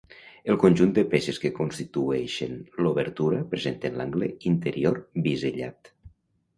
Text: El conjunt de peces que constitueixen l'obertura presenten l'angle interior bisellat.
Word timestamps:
El 0.53 0.55
conjunt 0.61 0.95
de 0.95 1.03
peces 1.11 1.39
que 1.43 1.51
constitueixen 1.57 2.57
l'obertura 2.87 3.45
presenten 3.55 4.03
l'angle 4.03 4.35
interior 4.55 5.03
bisellat. 5.31 5.97